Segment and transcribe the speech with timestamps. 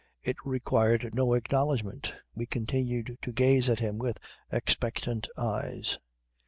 [0.23, 2.11] It required no acknowledgment.
[2.33, 4.17] We continued to gaze at him with
[4.51, 5.99] expectant eyes.